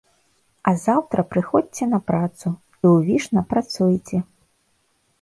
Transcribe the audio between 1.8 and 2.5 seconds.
на працу,